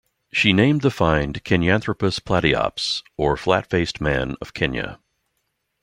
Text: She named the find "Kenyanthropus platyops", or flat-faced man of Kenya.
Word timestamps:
She 0.33 0.51
named 0.51 0.81
the 0.81 0.89
find 0.89 1.43
"Kenyanthropus 1.43 2.19
platyops", 2.21 3.03
or 3.17 3.37
flat-faced 3.37 4.01
man 4.01 4.35
of 4.41 4.55
Kenya. 4.55 4.97